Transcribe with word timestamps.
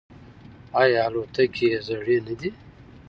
آیا 0.81 0.99
الوتکې 1.07 1.65
یې 1.71 1.79
زړې 1.87 2.17
نه 2.27 2.33
دي؟ 2.39 2.49